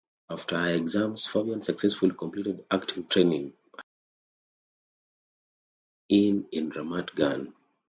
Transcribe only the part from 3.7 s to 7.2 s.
at Beit Zvi in Ramat